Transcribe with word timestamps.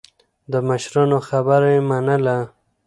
د 0.51 0.53
مشرانو 0.67 1.17
خبره 1.27 1.69
يې 1.75 1.81
منله. 1.89 2.37